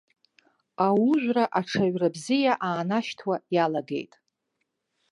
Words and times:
Аужәра 0.85 1.45
аҽаҩрабзиа 1.59 2.53
аанашьҭуа 2.67 3.35
иалагеит. 3.55 4.13